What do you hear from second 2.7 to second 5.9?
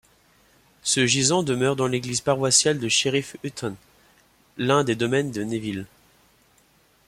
de Sheriff Hutton, l'un des domaines des Neville.